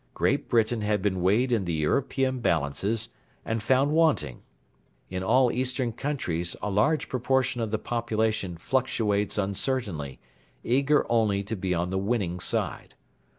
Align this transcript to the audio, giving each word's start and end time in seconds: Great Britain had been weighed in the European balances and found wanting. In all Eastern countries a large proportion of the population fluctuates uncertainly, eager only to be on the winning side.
Great 0.15 0.49
Britain 0.49 0.81
had 0.81 0.99
been 1.03 1.21
weighed 1.21 1.51
in 1.51 1.65
the 1.65 1.75
European 1.75 2.39
balances 2.39 3.09
and 3.45 3.61
found 3.61 3.91
wanting. 3.91 4.41
In 5.11 5.21
all 5.21 5.51
Eastern 5.51 5.91
countries 5.93 6.55
a 6.59 6.71
large 6.71 7.07
proportion 7.07 7.61
of 7.61 7.69
the 7.69 7.77
population 7.77 8.57
fluctuates 8.57 9.37
uncertainly, 9.37 10.19
eager 10.63 11.05
only 11.07 11.43
to 11.43 11.55
be 11.55 11.75
on 11.75 11.91
the 11.91 11.99
winning 11.99 12.39
side. 12.39 12.95